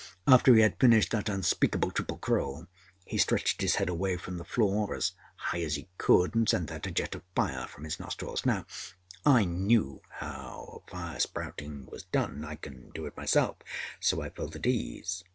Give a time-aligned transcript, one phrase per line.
[0.25, 2.65] After he had finished that unspeakable triple crawl,
[3.05, 6.71] he stretched his head away from the floor as high as he could, and sent
[6.71, 8.43] out a jet of fire from his nostrils.
[8.43, 8.65] Now,
[9.27, 13.57] I knew how fire spouting is done I can do it myself
[13.99, 15.23] so I felt at ease.